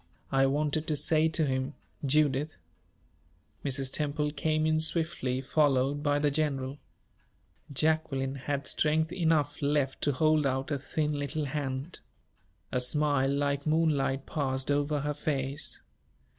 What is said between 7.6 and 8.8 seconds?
Jacqueline had